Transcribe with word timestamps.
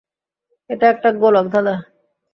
এটা 0.69 0.85
একটা 0.89 1.09
গোলকধাঁধাঁ। 1.21 1.79